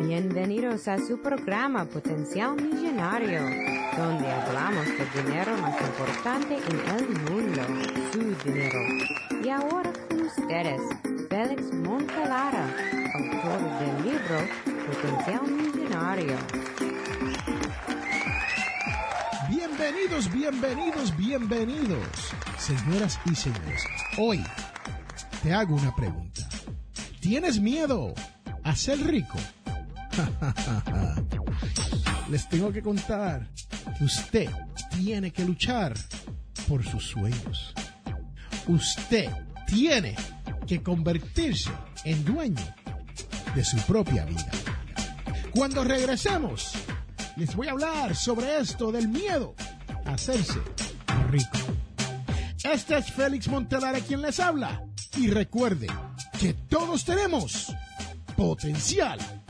Bienvenidos 0.00 0.88
a 0.88 0.96
su 0.96 1.20
programa 1.20 1.84
Potencial 1.84 2.56
Millonario, 2.56 3.42
donde 3.98 4.32
hablamos 4.32 4.86
del 4.86 5.24
dinero 5.24 5.54
más 5.58 5.78
importante 5.78 6.56
en 6.56 6.96
el 6.96 7.08
mundo, 7.30 7.62
su 8.10 8.48
dinero. 8.48 8.78
Y 9.44 9.50
ahora 9.50 9.92
con 10.08 10.22
ustedes, 10.22 10.80
Félix 11.28 11.74
Montelara, 11.74 12.64
autor 13.14 13.60
del 13.78 14.04
libro 14.04 14.38
Potencial 14.86 15.42
Millonario. 15.52 16.36
Bienvenidos, 19.50 20.32
bienvenidos, 20.32 21.16
bienvenidos, 21.18 22.32
señoras 22.56 23.20
y 23.30 23.34
señores. 23.34 23.84
Hoy 24.16 24.42
te 25.42 25.52
hago 25.52 25.74
una 25.74 25.94
pregunta. 25.94 26.48
¿Tienes 27.20 27.60
miedo 27.60 28.14
a 28.64 28.74
ser 28.74 28.98
rico? 29.06 29.36
Les 32.30 32.48
tengo 32.48 32.72
que 32.72 32.82
contar 32.82 33.48
que 33.98 34.04
usted 34.04 34.48
tiene 34.96 35.32
que 35.32 35.44
luchar 35.44 35.94
por 36.68 36.84
sus 36.84 37.08
sueños. 37.08 37.74
Usted 38.66 39.30
tiene 39.66 40.14
que 40.66 40.82
convertirse 40.82 41.70
en 42.04 42.24
dueño 42.24 42.64
de 43.54 43.64
su 43.64 43.76
propia 43.78 44.24
vida. 44.24 44.50
Cuando 45.52 45.82
regresemos, 45.82 46.72
les 47.36 47.54
voy 47.56 47.68
a 47.68 47.72
hablar 47.72 48.14
sobre 48.14 48.60
esto 48.60 48.92
del 48.92 49.08
miedo 49.08 49.54
a 50.04 50.12
hacerse 50.12 50.60
rico. 51.30 51.58
Este 52.62 52.98
es 52.98 53.10
Félix 53.10 53.48
Montelara 53.48 54.00
quien 54.00 54.22
les 54.22 54.38
habla. 54.38 54.82
Y 55.16 55.28
recuerde 55.28 55.88
que 56.38 56.54
todos 56.54 57.04
tenemos 57.04 57.74
potencial 58.36 59.18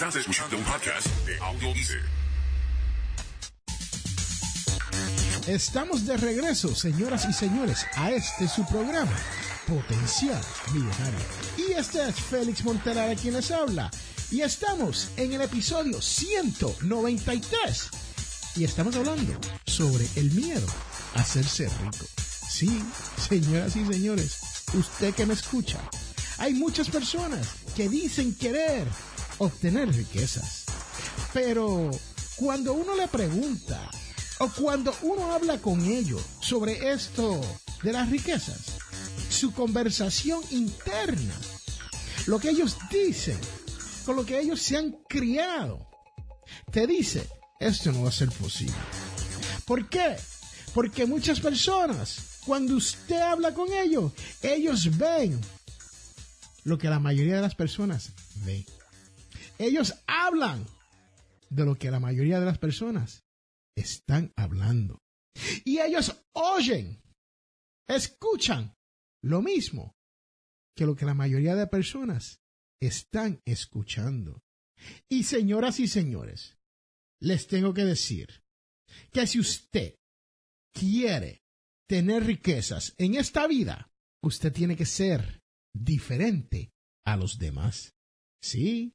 De 0.00 1.36
Estamos 5.46 6.06
de 6.06 6.16
regreso, 6.16 6.74
señoras 6.74 7.26
y 7.28 7.34
señores, 7.34 7.84
a 7.96 8.10
este 8.10 8.48
su 8.48 8.64
programa, 8.64 9.14
Potencial 9.66 10.40
Millonario. 10.72 11.20
Y 11.58 11.72
este 11.72 12.08
es 12.08 12.14
Félix 12.14 12.64
Montelara 12.64 13.14
quien 13.14 13.34
les 13.34 13.50
habla. 13.50 13.90
Y 14.30 14.40
estamos 14.40 15.10
en 15.18 15.34
el 15.34 15.42
episodio 15.42 16.00
193. 16.00 17.90
Y 18.56 18.64
estamos 18.64 18.96
hablando 18.96 19.38
sobre 19.66 20.08
el 20.16 20.30
miedo 20.30 20.66
a 21.14 21.20
hacerse 21.20 21.68
rico. 21.68 22.06
Sí, 22.48 22.82
señoras 23.28 23.76
y 23.76 23.84
señores, 23.84 24.38
usted 24.72 25.12
que 25.14 25.26
me 25.26 25.34
escucha, 25.34 25.78
hay 26.38 26.54
muchas 26.54 26.88
personas 26.88 27.48
que 27.76 27.90
dicen 27.90 28.34
querer 28.34 28.86
obtener 29.40 29.88
riquezas. 29.88 30.64
Pero 31.32 31.90
cuando 32.36 32.74
uno 32.74 32.94
le 32.94 33.08
pregunta 33.08 33.90
o 34.38 34.48
cuando 34.48 34.94
uno 35.02 35.32
habla 35.32 35.58
con 35.58 35.84
ellos 35.84 36.22
sobre 36.40 36.92
esto 36.92 37.40
de 37.82 37.92
las 37.92 38.10
riquezas, 38.10 38.78
su 39.28 39.52
conversación 39.52 40.40
interna, 40.50 41.34
lo 42.26 42.38
que 42.38 42.50
ellos 42.50 42.76
dicen, 42.90 43.38
con 44.04 44.16
lo 44.16 44.26
que 44.26 44.38
ellos 44.38 44.60
se 44.60 44.76
han 44.76 44.92
criado, 45.08 45.88
te 46.70 46.86
dice, 46.86 47.26
esto 47.58 47.92
no 47.92 48.02
va 48.02 48.10
a 48.10 48.12
ser 48.12 48.30
posible. 48.30 48.74
¿Por 49.64 49.88
qué? 49.88 50.16
Porque 50.74 51.06
muchas 51.06 51.40
personas, 51.40 52.40
cuando 52.44 52.76
usted 52.76 53.20
habla 53.20 53.54
con 53.54 53.72
ellos, 53.72 54.12
ellos 54.42 54.96
ven 54.98 55.40
lo 56.64 56.76
que 56.76 56.90
la 56.90 56.98
mayoría 56.98 57.36
de 57.36 57.42
las 57.42 57.54
personas 57.54 58.12
ven. 58.44 58.64
Ellos 59.60 60.02
hablan 60.06 60.64
de 61.50 61.66
lo 61.66 61.76
que 61.76 61.90
la 61.90 62.00
mayoría 62.00 62.40
de 62.40 62.46
las 62.46 62.56
personas 62.56 63.26
están 63.76 64.32
hablando. 64.34 65.02
Y 65.66 65.80
ellos 65.80 66.24
oyen, 66.32 67.02
escuchan 67.86 68.74
lo 69.22 69.42
mismo 69.42 69.98
que 70.74 70.86
lo 70.86 70.96
que 70.96 71.04
la 71.04 71.12
mayoría 71.12 71.56
de 71.56 71.66
personas 71.66 72.40
están 72.80 73.42
escuchando. 73.44 74.40
Y 75.10 75.24
señoras 75.24 75.78
y 75.78 75.88
señores, 75.88 76.56
les 77.20 77.46
tengo 77.46 77.74
que 77.74 77.84
decir 77.84 78.42
que 79.12 79.26
si 79.26 79.40
usted 79.40 79.96
quiere 80.72 81.42
tener 81.86 82.24
riquezas 82.24 82.94
en 82.96 83.14
esta 83.14 83.46
vida, 83.46 83.90
usted 84.24 84.54
tiene 84.54 84.74
que 84.74 84.86
ser 84.86 85.42
diferente 85.74 86.72
a 87.04 87.18
los 87.18 87.36
demás. 87.38 87.94
Sí, 88.42 88.94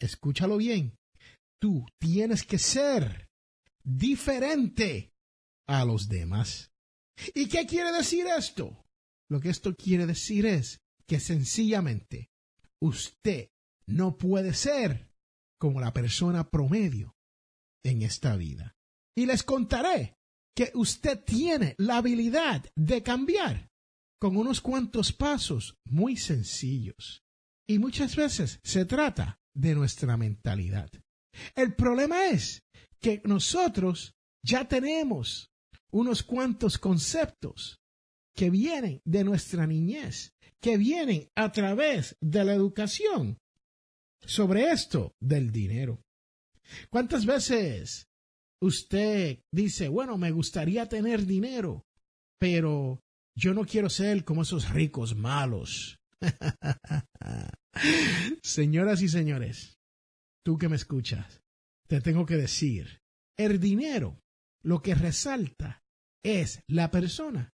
escúchalo 0.00 0.56
bien. 0.56 0.96
Tú 1.60 1.86
tienes 1.98 2.44
que 2.44 2.58
ser 2.58 3.28
diferente 3.82 5.12
a 5.66 5.84
los 5.84 6.08
demás. 6.08 6.70
¿Y 7.34 7.48
qué 7.48 7.66
quiere 7.66 7.92
decir 7.92 8.26
esto? 8.26 8.84
Lo 9.28 9.40
que 9.40 9.50
esto 9.50 9.74
quiere 9.74 10.06
decir 10.06 10.46
es 10.46 10.80
que 11.06 11.20
sencillamente 11.20 12.30
usted 12.80 13.50
no 13.86 14.16
puede 14.16 14.54
ser 14.54 15.10
como 15.58 15.80
la 15.80 15.92
persona 15.92 16.48
promedio 16.48 17.16
en 17.84 18.02
esta 18.02 18.36
vida. 18.36 18.76
Y 19.16 19.26
les 19.26 19.42
contaré 19.42 20.16
que 20.54 20.70
usted 20.74 21.22
tiene 21.24 21.74
la 21.78 21.98
habilidad 21.98 22.64
de 22.76 23.02
cambiar 23.02 23.68
con 24.20 24.36
unos 24.36 24.60
cuantos 24.60 25.12
pasos 25.12 25.76
muy 25.84 26.16
sencillos. 26.16 27.22
Y 27.68 27.78
muchas 27.78 28.16
veces 28.16 28.60
se 28.62 28.84
trata 28.84 29.38
de 29.54 29.74
nuestra 29.74 30.16
mentalidad. 30.16 30.90
El 31.54 31.74
problema 31.74 32.26
es 32.26 32.62
que 33.00 33.20
nosotros 33.24 34.14
ya 34.42 34.66
tenemos 34.66 35.50
unos 35.90 36.22
cuantos 36.22 36.78
conceptos 36.78 37.80
que 38.34 38.50
vienen 38.50 39.00
de 39.04 39.24
nuestra 39.24 39.66
niñez, 39.66 40.34
que 40.60 40.76
vienen 40.76 41.28
a 41.34 41.50
través 41.52 42.16
de 42.20 42.44
la 42.44 42.52
educación 42.54 43.38
sobre 44.20 44.70
esto 44.70 45.14
del 45.20 45.50
dinero. 45.50 46.02
¿Cuántas 46.90 47.24
veces 47.24 48.08
usted 48.60 49.40
dice, 49.52 49.88
bueno, 49.88 50.18
me 50.18 50.30
gustaría 50.30 50.86
tener 50.88 51.24
dinero, 51.26 51.86
pero 52.38 53.00
yo 53.36 53.54
no 53.54 53.64
quiero 53.64 53.88
ser 53.88 54.24
como 54.24 54.42
esos 54.42 54.70
ricos 54.70 55.16
malos? 55.16 55.98
Señoras 58.42 59.02
y 59.02 59.08
señores, 59.08 59.78
tú 60.44 60.58
que 60.58 60.68
me 60.68 60.76
escuchas, 60.76 61.42
te 61.88 62.00
tengo 62.00 62.26
que 62.26 62.36
decir, 62.36 63.00
el 63.36 63.60
dinero 63.60 64.20
lo 64.62 64.82
que 64.82 64.94
resalta 64.94 65.82
es 66.22 66.60
la 66.66 66.90
persona 66.90 67.52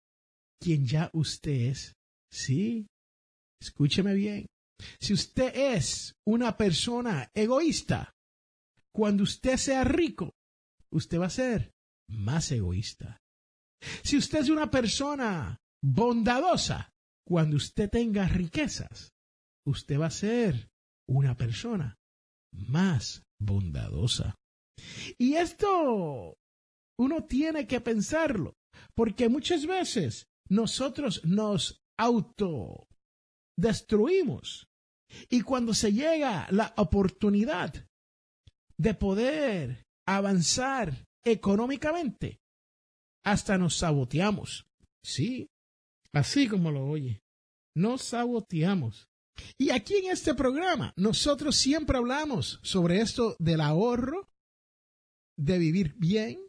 quien 0.61 0.85
ya 0.85 1.09
usted 1.13 1.51
es. 1.51 1.95
Sí, 2.31 2.87
escúcheme 3.59 4.13
bien. 4.13 4.45
Si 4.99 5.13
usted 5.13 5.53
es 5.55 6.15
una 6.25 6.55
persona 6.55 7.29
egoísta, 7.33 8.13
cuando 8.93 9.23
usted 9.23 9.57
sea 9.57 9.83
rico, 9.83 10.33
usted 10.91 11.19
va 11.19 11.25
a 11.25 11.31
ser 11.31 11.71
más 12.09 12.51
egoísta. 12.51 13.17
Si 14.03 14.17
usted 14.17 14.39
es 14.39 14.49
una 14.49 14.69
persona 14.69 15.57
bondadosa, 15.83 16.91
cuando 17.25 17.57
usted 17.57 17.89
tenga 17.89 18.27
riquezas, 18.27 19.11
usted 19.65 19.99
va 19.99 20.07
a 20.07 20.11
ser 20.11 20.69
una 21.07 21.35
persona 21.35 21.99
más 22.51 23.23
bondadosa. 23.39 24.35
Y 25.17 25.35
esto 25.35 26.35
uno 26.97 27.23
tiene 27.25 27.67
que 27.67 27.79
pensarlo, 27.81 28.55
porque 28.95 29.29
muchas 29.29 29.65
veces 29.65 30.27
nosotros 30.49 31.25
nos 31.25 31.81
autodestruimos. 31.97 34.67
Y 35.29 35.41
cuando 35.41 35.73
se 35.73 35.91
llega 35.91 36.47
la 36.51 36.73
oportunidad 36.77 37.85
de 38.77 38.93
poder 38.93 39.83
avanzar 40.07 41.05
económicamente, 41.23 42.39
hasta 43.23 43.57
nos 43.57 43.77
saboteamos. 43.77 44.67
Sí, 45.03 45.49
así 46.13 46.47
como 46.47 46.71
lo 46.71 46.85
oye, 46.85 47.21
nos 47.75 48.03
saboteamos. 48.03 49.10
Y 49.57 49.71
aquí 49.71 49.97
en 49.97 50.11
este 50.11 50.33
programa, 50.33 50.93
nosotros 50.95 51.55
siempre 51.55 51.97
hablamos 51.97 52.59
sobre 52.63 53.01
esto 53.01 53.35
del 53.39 53.61
ahorro, 53.61 54.29
de 55.37 55.57
vivir 55.57 55.93
bien, 55.97 56.39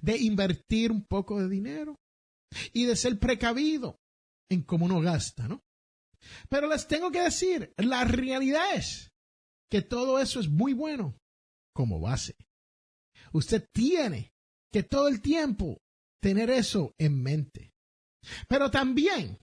de 0.00 0.18
invertir 0.18 0.90
un 0.90 1.04
poco 1.04 1.40
de 1.40 1.48
dinero 1.48 1.98
y 2.72 2.84
de 2.84 2.96
ser 2.96 3.18
precavido 3.18 4.00
en 4.50 4.62
cómo 4.62 4.86
uno 4.86 5.00
gasta, 5.00 5.48
¿no? 5.48 5.62
Pero 6.48 6.68
les 6.68 6.86
tengo 6.88 7.10
que 7.10 7.20
decir, 7.20 7.72
la 7.76 8.04
realidad 8.04 8.74
es 8.74 9.12
que 9.70 9.82
todo 9.82 10.18
eso 10.18 10.40
es 10.40 10.48
muy 10.48 10.72
bueno 10.72 11.18
como 11.72 12.00
base. 12.00 12.36
Usted 13.32 13.68
tiene 13.72 14.32
que 14.72 14.82
todo 14.82 15.08
el 15.08 15.20
tiempo 15.20 15.80
tener 16.20 16.50
eso 16.50 16.94
en 16.98 17.22
mente. 17.22 17.74
Pero 18.48 18.70
también 18.70 19.38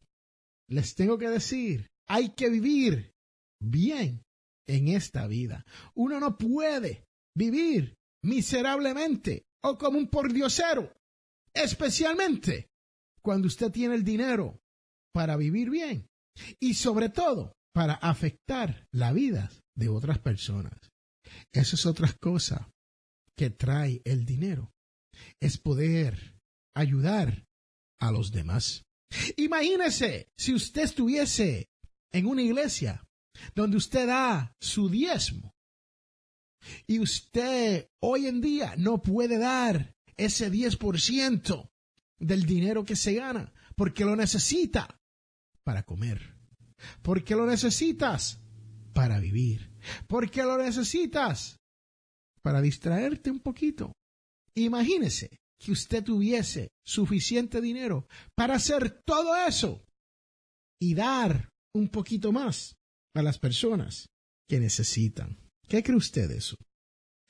les 0.68 0.96
tengo 0.96 1.18
que 1.18 1.30
decir, 1.30 1.93
hay 2.08 2.30
que 2.30 2.50
vivir 2.50 3.14
bien 3.62 4.24
en 4.68 4.88
esta 4.90 5.28
vida. 5.28 5.66
Uno 5.96 6.20
no 6.20 6.38
puede 6.38 7.06
vivir 7.36 7.96
miserablemente 8.24 9.46
o 9.64 9.78
como 9.78 9.98
un 9.98 10.08
pordiosero, 10.08 10.94
especialmente 11.54 12.70
cuando 13.22 13.48
usted 13.48 13.72
tiene 13.72 13.96
el 13.96 14.04
dinero 14.04 14.60
para 15.14 15.38
vivir 15.38 15.70
bien 15.70 16.08
y 16.60 16.74
sobre 16.74 17.10
todo 17.10 17.54
para 17.74 17.94
afectar 17.94 18.88
la 18.92 19.14
vida 19.14 19.52
de 19.76 19.90
otras 19.90 20.20
personas. 20.20 20.92
Esa 21.52 21.76
es 21.76 21.86
otra 21.86 22.12
cosa 22.20 22.70
que 23.36 23.50
trae 23.50 24.02
el 24.06 24.26
dinero, 24.26 24.72
es 25.42 25.58
poder 25.58 26.36
ayudar 26.76 27.46
a 28.00 28.12
los 28.12 28.32
demás. 28.32 28.84
Imagínese 29.38 30.28
si 30.38 30.54
usted 30.54 30.84
estuviese 30.84 31.68
en 32.14 32.26
una 32.28 32.42
iglesia 32.42 33.04
donde 33.56 33.78
usted 33.78 34.08
da 34.08 34.56
su 34.62 34.90
diezmo 34.90 35.54
y 36.88 37.00
usted 37.00 37.90
hoy 38.02 38.28
en 38.28 38.40
día 38.40 38.76
no 38.78 39.02
puede 39.02 39.38
dar 39.38 39.94
ese 40.16 40.52
10% 40.52 41.70
del 42.20 42.46
dinero 42.46 42.86
que 42.86 42.96
se 42.96 43.16
gana 43.16 43.52
porque 43.76 44.06
lo 44.06 44.16
necesita 44.16 45.02
para 45.64 45.84
comer, 45.84 46.36
porque 47.02 47.36
lo 47.36 47.46
necesitas 47.46 48.40
para 48.94 49.20
vivir, 49.20 49.72
porque 50.08 50.44
lo 50.44 50.58
necesitas 50.58 51.58
para 52.42 52.62
distraerte 52.62 53.32
un 53.32 53.40
poquito. 53.40 53.94
Imagínese 54.56 55.40
que 55.60 55.72
usted 55.72 56.04
tuviese 56.04 56.70
suficiente 56.86 57.60
dinero 57.62 58.08
para 58.36 58.56
hacer 58.56 59.02
todo 59.06 59.36
eso 59.48 59.84
y 60.80 60.94
dar 60.94 61.53
un 61.74 61.90
poquito 61.90 62.32
más 62.32 62.76
a 63.16 63.22
las 63.22 63.40
personas 63.40 64.10
que 64.48 64.60
necesitan. 64.60 65.38
¿Qué 65.68 65.84
cree 65.84 65.98
usted 65.98 66.30
de 66.30 66.38
eso? 66.38 66.58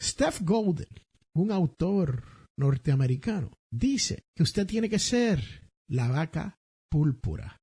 Steph 0.01 0.41
Golden, 0.41 0.89
un 1.35 1.51
autor 1.51 2.23
norteamericano, 2.57 3.51
dice 3.71 4.23
que 4.35 4.43
usted 4.43 4.67
tiene 4.67 4.89
que 4.89 4.99
ser 4.99 5.69
la 5.87 6.09
vaca 6.09 6.59
púrpura. 6.89 7.61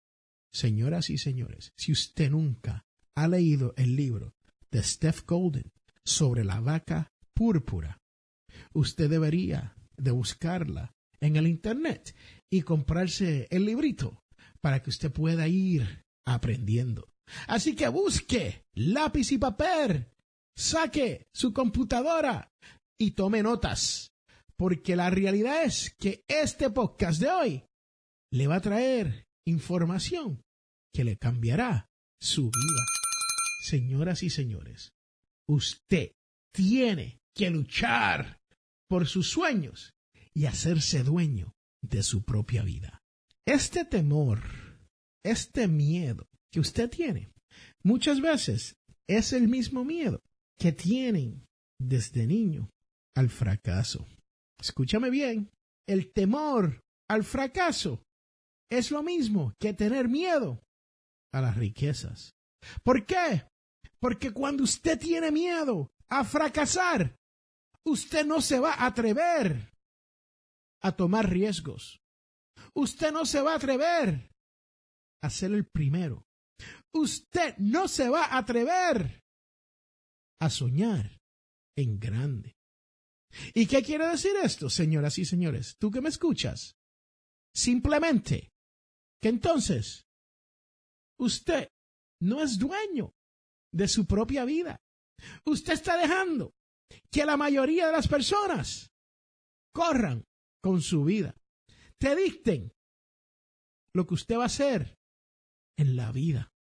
Señoras 0.53 1.11
y 1.11 1.19
señores, 1.19 1.73
si 1.77 1.93
usted 1.93 2.31
nunca 2.31 2.85
ha 3.15 3.29
leído 3.29 3.75
el 3.77 3.95
libro 3.95 4.35
de 4.71 4.83
Steph 4.83 5.25
Golden 5.27 5.71
sobre 6.05 6.45
la 6.45 6.61
vaca 6.61 7.13
púrpura, 7.35 7.99
usted 8.73 9.09
debería 9.11 9.77
de 9.97 10.11
buscarla 10.11 10.93
en 11.21 11.37
el 11.37 11.47
Internet 11.47 12.15
y 12.51 12.63
comprarse 12.63 13.47
el 13.51 13.67
librito 13.67 14.23
para 14.61 14.83
que 14.83 14.91
usted 14.91 15.13
pueda 15.13 15.47
ir 15.47 16.05
aprendiendo. 16.35 17.09
Así 17.47 17.75
que 17.75 17.89
busque 17.89 18.65
lápiz 18.75 19.33
y 19.33 19.39
papel, 19.39 20.09
saque 20.57 21.27
su 21.33 21.53
computadora 21.53 22.53
y 22.99 23.13
tome 23.13 23.43
notas, 23.43 24.13
porque 24.57 24.97
la 24.97 25.11
realidad 25.11 25.65
es 25.65 25.95
que 25.99 26.25
este 26.29 26.71
podcast 26.71 27.21
de 27.21 27.31
hoy 27.31 27.65
le 28.33 28.47
va 28.47 28.57
a 28.57 28.61
traer 28.61 29.27
información 29.47 30.43
que 30.93 31.05
le 31.05 31.17
cambiará 31.17 31.89
su 32.21 32.45
vida. 32.45 32.85
Señoras 33.63 34.23
y 34.23 34.31
señores, 34.31 34.93
usted 35.49 36.13
tiene 36.53 37.21
que 37.35 37.51
luchar 37.51 38.41
por 38.89 39.07
sus 39.07 39.31
sueños 39.31 39.95
y 40.35 40.47
hacerse 40.47 41.05
dueño 41.05 41.55
de 41.83 42.03
su 42.03 42.23
propia 42.23 42.63
vida. 42.63 43.03
Este 43.47 43.85
temor, 43.85 44.70
este 45.25 45.69
miedo 45.69 46.29
que 46.51 46.61
usted 46.61 46.91
tiene, 46.91 47.33
muchas 47.83 48.21
veces 48.21 48.77
es 49.07 49.33
el 49.33 49.49
mismo 49.49 49.85
miedo 49.85 50.23
que 50.59 50.73
tienen 50.73 51.47
desde 51.79 52.27
niño 52.27 52.71
al 53.15 53.31
fracaso. 53.31 54.07
Escúchame 54.61 55.11
bien, 55.11 55.51
el 55.87 56.13
temor 56.13 56.83
al 57.09 57.25
fracaso 57.25 58.03
es 58.71 58.91
lo 58.91 59.03
mismo 59.03 59.53
que 59.59 59.73
tener 59.73 60.09
miedo 60.09 60.63
a 61.33 61.41
las 61.41 61.57
riquezas. 61.57 62.35
¿Por 62.85 63.07
qué? 63.07 63.47
Porque 63.99 64.33
cuando 64.33 64.65
usted 64.65 64.99
tiene 64.99 65.31
miedo 65.31 65.91
a 66.09 66.25
fracasar, 66.25 67.17
usted 67.85 68.25
no 68.27 68.41
se 68.41 68.59
va 68.59 68.75
a 68.75 68.87
atrever 68.87 69.73
a 70.83 70.93
tomar 70.93 71.29
riesgos. 71.29 72.01
Usted 72.75 73.13
no 73.13 73.25
se 73.27 73.41
va 73.41 73.53
a 73.53 73.57
atrever 73.57 74.30
a 75.23 75.31
ser 75.31 75.53
el 75.53 75.67
primero. 75.67 76.27
Usted 76.93 77.57
no 77.59 77.89
se 77.89 78.09
va 78.09 78.27
a 78.27 78.39
atrever 78.39 79.23
a 80.41 80.51
soñar 80.51 81.21
en 81.77 81.99
grande. 81.99 82.57
¿Y 83.55 83.67
qué 83.67 83.83
quiere 83.83 84.07
decir 84.07 84.33
esto, 84.43 84.69
señoras 84.69 85.19
y 85.19 85.25
señores? 85.25 85.77
Tú 85.79 85.91
que 85.91 86.01
me 86.01 86.09
escuchas. 86.09 86.77
Simplemente 87.55 88.51
que 89.23 89.29
entonces 89.29 90.07
usted 91.19 91.69
no 92.21 92.43
es 92.43 92.59
dueño 92.59 93.13
de 93.73 93.89
su 93.89 94.07
propia 94.07 94.45
vida. 94.45 94.81
Usted 95.45 95.75
está 95.75 95.97
dejando 95.97 96.55
que 97.11 97.25
la 97.25 97.37
mayoría 97.37 97.87
de 97.87 97.93
las 97.93 98.09
personas 98.09 98.91
corran 99.73 100.25
con 100.63 100.81
su 100.81 101.05
vida. 101.05 101.35
Te 101.99 102.17
dicten 102.17 102.73
lo 103.95 104.07
que 104.07 104.15
usted 104.15 104.37
va 104.37 104.45
a 104.45 104.47
hacer 104.47 104.97
en 105.81 105.97
la 105.97 106.13
vida. 106.13 106.53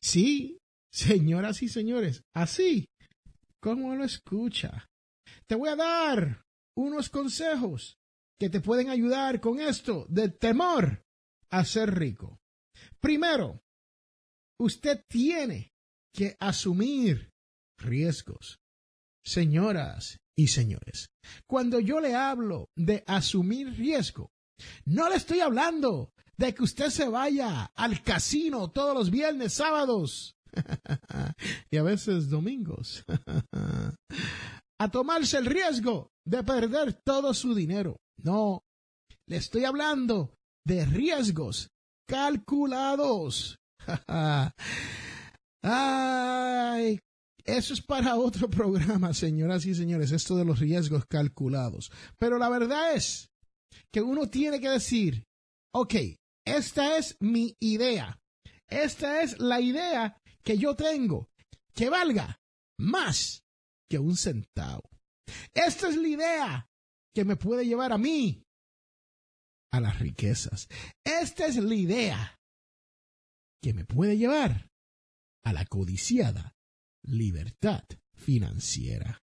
Sí, 0.00 0.58
señoras 0.92 1.62
y 1.62 1.68
señores, 1.68 2.24
así 2.34 2.88
como 3.60 3.94
lo 3.94 4.04
escucha. 4.04 4.88
Te 5.46 5.54
voy 5.54 5.70
a 5.70 5.76
dar 5.76 6.44
unos 6.76 7.08
consejos 7.08 7.98
que 8.38 8.50
te 8.50 8.60
pueden 8.60 8.90
ayudar 8.90 9.40
con 9.40 9.60
esto 9.60 10.06
de 10.08 10.28
temor 10.28 11.04
a 11.50 11.64
ser 11.64 11.94
rico. 11.94 12.38
Primero, 13.00 13.62
usted 14.60 15.04
tiene 15.08 15.72
que 16.12 16.36
asumir 16.40 17.30
riesgos. 17.78 18.60
Señoras 19.24 20.18
y 20.36 20.48
señores, 20.48 21.08
cuando 21.48 21.80
yo 21.80 22.00
le 22.00 22.14
hablo 22.14 22.68
de 22.76 23.02
asumir 23.06 23.76
riesgo, 23.76 24.30
no 24.84 25.08
le 25.08 25.16
estoy 25.16 25.40
hablando 25.40 26.12
de 26.36 26.54
que 26.54 26.62
usted 26.62 26.90
se 26.90 27.08
vaya 27.08 27.72
al 27.74 28.02
casino 28.02 28.70
todos 28.70 28.94
los 28.94 29.10
viernes, 29.10 29.54
sábados 29.54 30.36
y 31.70 31.76
a 31.76 31.82
veces 31.82 32.28
domingos 32.28 33.04
a 34.78 34.90
tomarse 34.90 35.38
el 35.38 35.46
riesgo 35.46 36.10
de 36.24 36.42
perder 36.42 36.92
todo 37.04 37.32
su 37.34 37.54
dinero. 37.54 37.96
No, 38.22 38.62
le 39.26 39.36
estoy 39.36 39.64
hablando 39.64 40.34
de 40.64 40.84
riesgos 40.84 41.70
calculados. 42.06 43.58
Ay, 45.62 47.00
eso 47.44 47.74
es 47.74 47.82
para 47.82 48.16
otro 48.16 48.48
programa, 48.50 49.14
señoras 49.14 49.66
y 49.66 49.74
señores, 49.74 50.12
esto 50.12 50.36
de 50.36 50.44
los 50.44 50.60
riesgos 50.60 51.06
calculados. 51.06 51.90
Pero 52.18 52.38
la 52.38 52.48
verdad 52.48 52.94
es 52.94 53.30
que 53.92 54.02
uno 54.02 54.28
tiene 54.28 54.60
que 54.60 54.70
decir, 54.70 55.24
ok, 55.74 55.94
esta 56.44 56.96
es 56.96 57.16
mi 57.20 57.56
idea. 57.60 58.20
Esta 58.68 59.22
es 59.22 59.38
la 59.38 59.60
idea 59.60 60.20
que 60.42 60.58
yo 60.58 60.74
tengo, 60.74 61.28
que 61.74 61.88
valga 61.88 62.40
más 62.78 63.44
que 63.88 63.98
un 63.98 64.16
centavo. 64.16 64.88
Esta 65.54 65.88
es 65.88 65.96
la 65.96 66.08
idea 66.08 66.70
que 67.14 67.24
me 67.24 67.36
puede 67.36 67.66
llevar 67.66 67.92
a 67.92 67.98
mí 67.98 68.42
a 69.72 69.80
las 69.80 69.98
riquezas. 69.98 70.68
Esta 71.04 71.46
es 71.46 71.56
la 71.56 71.74
idea 71.74 72.40
que 73.62 73.72
me 73.72 73.84
puede 73.84 74.16
llevar 74.16 74.68
a 75.44 75.52
la 75.52 75.64
codiciada 75.64 76.56
libertad 77.02 77.84
financiera. 78.14 79.22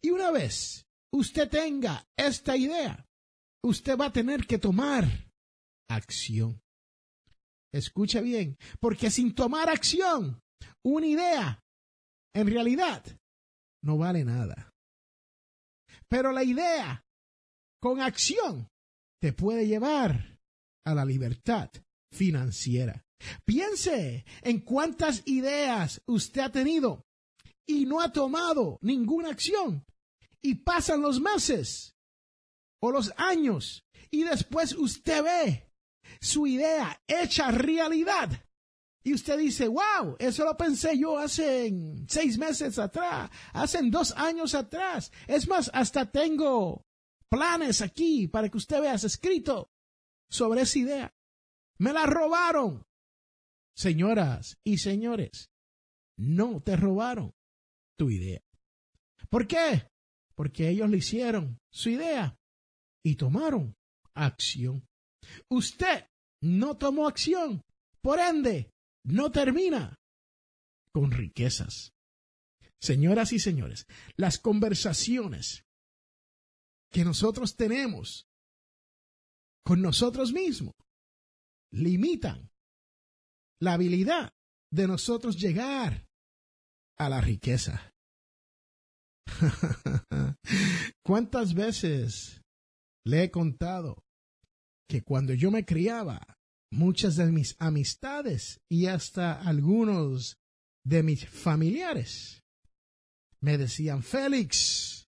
Y 0.00 0.10
una 0.10 0.30
vez 0.30 0.86
usted 1.12 1.48
tenga 1.48 2.06
esta 2.16 2.56
idea, 2.56 3.06
usted 3.66 3.98
va 3.98 4.06
a 4.06 4.12
tener 4.12 4.46
que 4.46 4.58
tomar 4.58 5.04
acción. 5.88 6.60
escucha 7.72 8.20
bien, 8.20 8.56
porque 8.80 9.10
sin 9.10 9.34
tomar 9.34 9.68
acción, 9.68 10.40
una 10.82 11.06
idea, 11.06 11.62
en 12.34 12.46
realidad, 12.46 13.04
no 13.82 13.98
vale 13.98 14.24
nada. 14.24 14.72
Pero 16.08 16.32
la 16.32 16.42
idea, 16.42 17.04
con 17.80 18.00
acción, 18.00 18.68
te 19.20 19.32
puede 19.32 19.66
llevar 19.66 20.38
a 20.86 20.94
la 20.94 21.04
libertad 21.04 21.70
financiera. 22.12 23.04
Piense 23.44 24.24
en 24.42 24.60
cuántas 24.60 25.26
ideas 25.26 26.00
usted 26.06 26.42
ha 26.42 26.52
tenido 26.52 27.04
y 27.66 27.84
no 27.84 28.00
ha 28.00 28.12
tomado 28.12 28.78
ninguna 28.80 29.30
acción. 29.30 29.84
Y 30.42 30.54
pasan 30.56 31.02
los 31.02 31.20
meses 31.20 31.95
o 32.80 32.90
los 32.90 33.12
años 33.16 33.86
y 34.10 34.24
después 34.24 34.74
usted 34.74 35.22
ve 35.22 35.72
su 36.20 36.46
idea 36.46 37.00
hecha 37.06 37.50
realidad. 37.50 38.30
Y 39.02 39.14
usted 39.14 39.38
dice, 39.38 39.68
wow, 39.68 40.16
eso 40.18 40.44
lo 40.44 40.56
pensé 40.56 40.98
yo 40.98 41.16
hace 41.18 41.72
seis 42.08 42.38
meses 42.38 42.78
atrás, 42.78 43.30
hace 43.52 43.78
dos 43.84 44.12
años 44.16 44.54
atrás. 44.54 45.12
Es 45.28 45.46
más, 45.46 45.70
hasta 45.72 46.10
tengo 46.10 46.84
planes 47.28 47.82
aquí 47.82 48.26
para 48.26 48.48
que 48.48 48.56
usted 48.56 48.80
vea 48.80 48.94
escrito 48.94 49.70
sobre 50.28 50.62
esa 50.62 50.78
idea. 50.78 51.14
Me 51.78 51.92
la 51.92 52.06
robaron. 52.06 52.84
Señoras 53.76 54.58
y 54.64 54.78
señores, 54.78 55.52
no 56.16 56.60
te 56.62 56.76
robaron 56.76 57.32
tu 57.96 58.10
idea. 58.10 58.42
¿Por 59.28 59.46
qué? 59.46 59.88
Porque 60.34 60.68
ellos 60.70 60.90
le 60.90 60.96
hicieron 60.96 61.60
su 61.70 61.90
idea 61.90 62.36
y 63.06 63.14
tomaron 63.14 63.76
acción. 64.16 64.84
Usted 65.48 66.08
no 66.42 66.76
tomó 66.76 67.06
acción, 67.06 67.62
por 68.02 68.18
ende, 68.18 68.72
no 69.04 69.30
termina 69.30 69.94
con 70.92 71.12
riquezas. 71.12 71.92
Señoras 72.80 73.32
y 73.32 73.38
señores, 73.38 73.86
las 74.16 74.40
conversaciones 74.40 75.64
que 76.90 77.04
nosotros 77.04 77.54
tenemos 77.54 78.26
con 79.64 79.82
nosotros 79.82 80.32
mismos 80.32 80.74
limitan 81.70 82.50
la 83.60 83.74
habilidad 83.74 84.32
de 84.72 84.88
nosotros 84.88 85.36
llegar 85.36 86.08
a 86.98 87.08
la 87.08 87.20
riqueza. 87.20 87.92
¿Cuántas 91.04 91.54
veces 91.54 92.42
le 93.06 93.22
he 93.22 93.30
contado 93.30 94.04
que 94.88 95.02
cuando 95.02 95.32
yo 95.32 95.52
me 95.52 95.64
criaba, 95.64 96.20
muchas 96.72 97.14
de 97.14 97.30
mis 97.30 97.54
amistades 97.60 98.60
y 98.68 98.86
hasta 98.86 99.40
algunos 99.40 100.38
de 100.84 101.04
mis 101.04 101.28
familiares 101.28 102.42
me 103.40 103.58
decían, 103.58 104.02
Félix, 104.02 105.08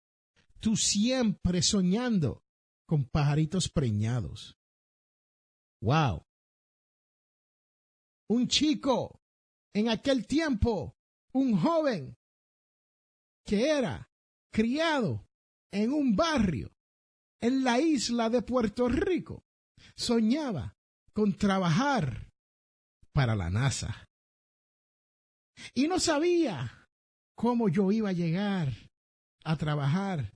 tú 0.61 0.77
siempre 0.77 1.61
soñando 1.61 2.45
con 2.87 3.03
pajaritos 3.03 3.67
preñados. 3.67 4.57
Wow. 5.81 6.25
Un 8.29 8.47
chico 8.47 9.21
en 9.73 9.89
aquel 9.89 10.27
tiempo, 10.27 10.95
un 11.33 11.57
joven 11.57 12.17
que 13.45 13.69
era 13.69 14.09
criado 14.49 15.27
en 15.71 15.91
un 15.91 16.15
barrio 16.15 16.71
en 17.41 17.63
la 17.63 17.79
isla 17.79 18.29
de 18.29 18.41
Puerto 18.41 18.87
Rico, 18.87 19.43
soñaba 19.95 20.75
con 21.13 21.33
trabajar 21.33 22.29
para 23.13 23.35
la 23.35 23.49
NASA. 23.49 24.07
Y 25.73 25.87
no 25.87 25.99
sabía 25.99 26.87
cómo 27.35 27.69
yo 27.69 27.91
iba 27.91 28.09
a 28.09 28.13
llegar 28.13 28.71
a 29.43 29.57
trabajar 29.57 30.33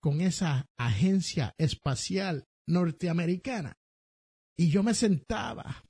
con 0.00 0.20
esa 0.20 0.66
agencia 0.78 1.54
espacial 1.58 2.44
norteamericana. 2.66 3.76
Y 4.58 4.70
yo 4.70 4.82
me 4.82 4.94
sentaba 4.94 5.84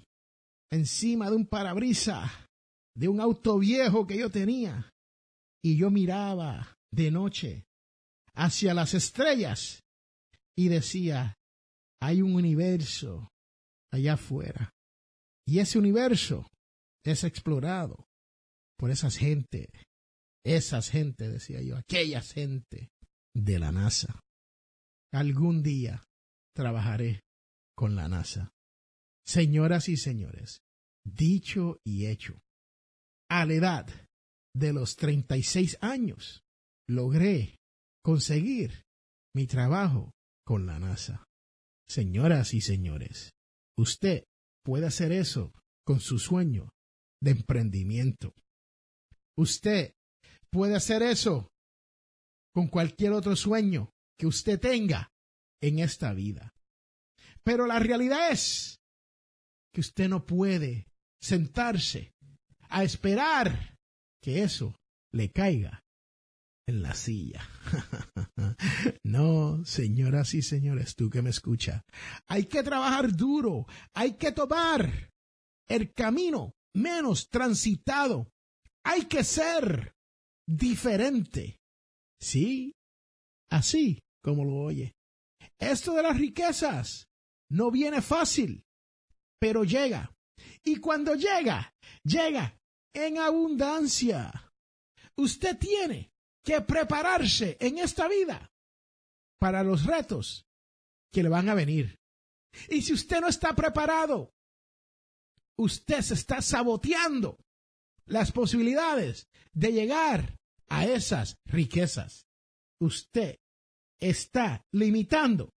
encima 0.70 1.30
de 1.30 1.36
un 1.36 1.46
parabrisa 1.46 2.48
de 2.94 3.08
un 3.08 3.20
auto 3.20 3.58
viejo 3.58 4.06
que 4.06 4.18
yo 4.18 4.30
tenía. 4.30 4.90
Y 5.62 5.76
yo 5.76 5.90
miraba 5.90 6.76
de 6.92 7.10
noche 7.10 7.66
hacia 8.34 8.74
las 8.74 8.94
estrellas 8.94 9.82
y 10.56 10.68
decía, 10.68 11.38
hay 12.00 12.22
un 12.22 12.34
universo 12.34 13.28
allá 13.92 14.14
afuera. 14.14 14.70
Y 15.46 15.58
ese 15.58 15.78
universo 15.78 16.46
es 17.04 17.24
explorado 17.24 18.06
por 18.78 18.90
esas 18.90 19.16
gente, 19.16 19.70
esas 20.44 20.90
gente, 20.90 21.28
decía 21.28 21.60
yo, 21.62 21.76
aquella 21.76 22.22
gente 22.22 22.90
de 23.34 23.58
la 23.58 23.72
NASA. 23.72 24.20
Algún 25.12 25.62
día 25.62 26.04
trabajaré 26.54 27.20
con 27.76 27.96
la 27.96 28.08
NASA. 28.08 28.52
Señoras 29.26 29.88
y 29.88 29.96
señores, 29.96 30.60
dicho 31.04 31.78
y 31.84 32.06
hecho, 32.06 32.40
a 33.30 33.44
la 33.44 33.54
edad 33.54 34.08
de 34.54 34.72
los 34.72 34.96
36 34.96 35.78
años, 35.80 36.42
logré 36.88 37.58
conseguir 38.02 38.84
mi 39.34 39.46
trabajo 39.46 40.12
con 40.50 40.66
la 40.66 40.80
NASA. 40.80 41.28
Señoras 41.88 42.54
y 42.54 42.60
señores, 42.60 43.30
usted 43.78 44.24
puede 44.64 44.84
hacer 44.84 45.12
eso 45.12 45.52
con 45.86 46.00
su 46.00 46.18
sueño 46.18 46.70
de 47.22 47.30
emprendimiento. 47.30 48.34
Usted 49.38 49.92
puede 50.50 50.74
hacer 50.74 51.04
eso 51.04 51.52
con 52.52 52.66
cualquier 52.66 53.12
otro 53.12 53.36
sueño 53.36 53.92
que 54.18 54.26
usted 54.26 54.58
tenga 54.58 55.12
en 55.62 55.78
esta 55.78 56.14
vida. 56.14 56.52
Pero 57.44 57.68
la 57.68 57.78
realidad 57.78 58.32
es 58.32 58.80
que 59.72 59.82
usted 59.82 60.08
no 60.08 60.26
puede 60.26 60.88
sentarse 61.22 62.10
a 62.70 62.82
esperar 62.82 63.76
que 64.20 64.42
eso 64.42 64.74
le 65.12 65.30
caiga 65.30 65.84
en 66.70 66.82
la 66.82 66.94
silla. 66.94 67.46
no, 69.04 69.64
señoras 69.64 70.34
y 70.34 70.42
señores, 70.42 70.96
tú 70.96 71.10
que 71.10 71.20
me 71.20 71.30
escucha, 71.30 71.84
hay 72.26 72.44
que 72.44 72.62
trabajar 72.62 73.14
duro, 73.14 73.66
hay 73.92 74.14
que 74.14 74.32
tomar 74.32 75.10
el 75.68 75.92
camino 75.92 76.54
menos 76.74 77.28
transitado, 77.28 78.30
hay 78.84 79.04
que 79.06 79.24
ser 79.24 79.94
diferente. 80.46 81.58
Sí, 82.20 82.74
así 83.50 84.00
como 84.22 84.44
lo 84.44 84.56
oye. 84.56 84.94
Esto 85.58 85.94
de 85.94 86.02
las 86.02 86.16
riquezas 86.16 87.08
no 87.50 87.70
viene 87.70 88.00
fácil, 88.00 88.64
pero 89.38 89.64
llega. 89.64 90.12
Y 90.64 90.76
cuando 90.76 91.14
llega, 91.14 91.74
llega 92.04 92.58
en 92.94 93.18
abundancia. 93.18 94.52
Usted 95.16 95.58
tiene 95.58 96.09
que 96.44 96.60
prepararse 96.60 97.56
en 97.60 97.78
esta 97.78 98.08
vida 98.08 98.50
para 99.38 99.62
los 99.62 99.84
retos 99.84 100.46
que 101.12 101.22
le 101.22 101.28
van 101.28 101.48
a 101.48 101.54
venir. 101.54 101.98
Y 102.68 102.82
si 102.82 102.92
usted 102.92 103.20
no 103.20 103.28
está 103.28 103.54
preparado, 103.54 104.32
usted 105.56 106.00
se 106.02 106.14
está 106.14 106.42
saboteando 106.42 107.38
las 108.06 108.32
posibilidades 108.32 109.28
de 109.52 109.72
llegar 109.72 110.36
a 110.68 110.86
esas 110.86 111.38
riquezas. 111.44 112.26
Usted 112.80 113.38
está 114.00 114.64
limitando 114.72 115.52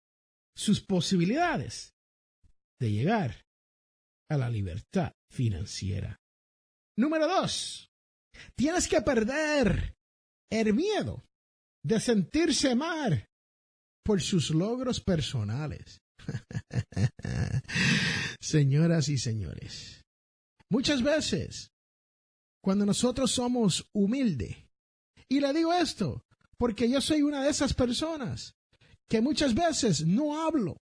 sus 0.55 0.81
posibilidades 0.81 1.95
de 2.79 2.91
llegar 2.91 3.47
a 4.29 4.37
la 4.37 4.51
libertad 4.51 5.13
financiera. 5.31 6.21
Número 6.97 7.27
dos, 7.27 7.91
tienes 8.55 8.89
que 8.89 9.01
perder 9.01 9.97
el 10.53 10.75
miedo 10.75 11.25
de 11.83 11.99
sentirse 11.99 12.75
mal 12.75 13.27
por 14.05 14.21
sus 14.21 14.51
logros 14.51 15.01
personales. 15.01 16.03
Señoras 18.41 19.09
y 19.09 19.19
señores, 19.19 20.05
muchas 20.69 21.03
veces 21.03 21.71
cuando 22.63 22.87
nosotros 22.87 23.33
somos 23.33 23.89
humildes, 23.93 24.57
y 25.29 25.41
le 25.41 25.53
digo 25.53 25.73
esto 25.73 26.25
porque 26.59 26.89
yo 26.89 27.01
soy 27.01 27.23
una 27.23 27.43
de 27.43 27.51
esas 27.51 27.75
personas 27.75 28.55
que 29.09 29.21
muchas 29.21 29.55
veces 29.55 30.07
no 30.07 30.41
hablo 30.41 30.77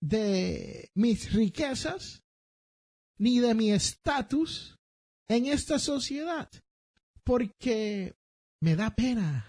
de 0.00 0.90
mis 0.94 1.32
riquezas 1.32 2.22
ni 3.18 3.40
de 3.40 3.54
mi 3.54 3.72
estatus 3.72 4.76
en 5.28 5.46
esta 5.46 5.78
sociedad, 5.78 6.48
porque 7.24 8.14
me 8.60 8.76
da 8.76 8.94
pena. 8.94 9.46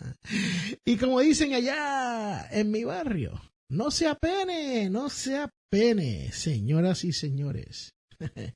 y 0.84 0.96
como 0.96 1.20
dicen 1.20 1.54
allá 1.54 2.48
en 2.50 2.70
mi 2.70 2.84
barrio, 2.84 3.40
no 3.68 3.90
se 3.90 4.06
apene, 4.06 4.88
no 4.90 5.08
se 5.08 5.46
pene, 5.70 6.32
señoras 6.32 7.04
y 7.04 7.12
señores. 7.12 7.94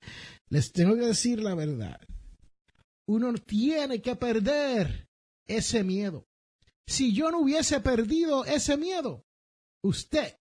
Les 0.48 0.72
tengo 0.72 0.94
que 0.94 1.06
decir 1.06 1.40
la 1.42 1.54
verdad. 1.54 2.00
Uno 3.06 3.34
tiene 3.34 4.02
que 4.02 4.16
perder 4.16 5.08
ese 5.46 5.82
miedo. 5.82 6.26
Si 6.87 7.14
yo 7.14 7.30
no 7.30 7.40
hubiese 7.40 7.80
perdido 7.80 8.44
ese 8.44 8.76
miedo, 8.76 9.25
usted 9.82 10.37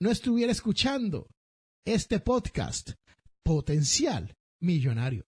no 0.00 0.10
estuviera 0.10 0.52
escuchando 0.52 1.28
este 1.84 2.20
podcast 2.20 2.92
potencial 3.42 4.34
millonario. 4.60 5.26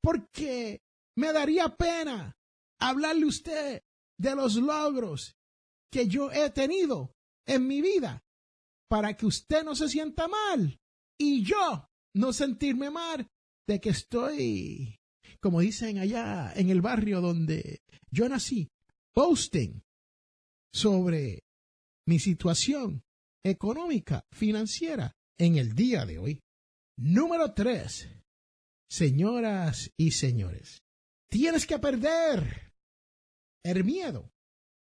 Porque 0.00 0.80
me 1.16 1.32
daría 1.32 1.68
pena 1.76 2.35
hablarle 2.78 3.26
usted 3.26 3.82
de 4.18 4.34
los 4.34 4.56
logros 4.56 5.36
que 5.90 6.08
yo 6.08 6.30
he 6.32 6.50
tenido 6.50 7.14
en 7.46 7.66
mi 7.66 7.80
vida 7.80 8.24
para 8.88 9.16
que 9.16 9.26
usted 9.26 9.64
no 9.64 9.74
se 9.74 9.88
sienta 9.88 10.28
mal 10.28 10.78
y 11.18 11.42
yo 11.42 11.88
no 12.14 12.32
sentirme 12.32 12.90
mal 12.90 13.28
de 13.66 13.80
que 13.80 13.90
estoy, 13.90 15.00
como 15.40 15.60
dicen 15.60 15.98
allá 15.98 16.52
en 16.54 16.70
el 16.70 16.80
barrio 16.80 17.20
donde 17.20 17.82
yo 18.10 18.28
nací, 18.28 18.68
posting 19.12 19.82
sobre 20.72 21.44
mi 22.06 22.18
situación 22.18 23.02
económica, 23.42 24.24
financiera 24.32 25.16
en 25.38 25.56
el 25.56 25.74
día 25.74 26.04
de 26.04 26.18
hoy. 26.18 26.40
Número 26.98 27.52
tres, 27.54 28.08
señoras 28.88 29.92
y 29.96 30.12
señores, 30.12 30.82
tienes 31.28 31.66
que 31.66 31.78
perder 31.78 32.65
el 33.66 33.84
miedo 33.84 34.30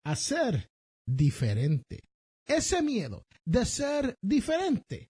a 0.06 0.16
ser 0.16 0.70
diferente. 1.08 2.04
Ese 2.46 2.82
miedo 2.82 3.26
de 3.46 3.66
ser 3.66 4.16
diferente 4.22 5.10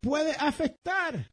puede 0.00 0.32
afectar 0.32 1.30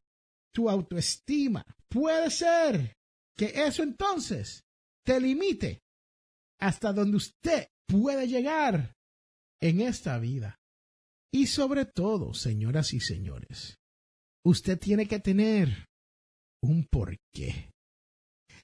tu 0.53 0.69
autoestima. 0.69 1.63
Puede 1.89 2.29
ser 2.29 2.95
que 3.37 3.45
eso 3.45 3.83
entonces 3.83 4.63
te 5.05 5.19
limite 5.19 5.81
hasta 6.59 6.93
donde 6.93 7.17
usted 7.17 7.67
puede 7.87 8.27
llegar 8.27 8.95
en 9.61 9.81
esta 9.81 10.17
vida. 10.19 10.57
Y 11.31 11.47
sobre 11.47 11.85
todo, 11.85 12.33
señoras 12.33 12.93
y 12.93 12.99
señores, 12.99 13.77
usted 14.45 14.79
tiene 14.79 15.07
que 15.07 15.19
tener 15.19 15.87
un 16.63 16.87
porqué. 16.89 17.71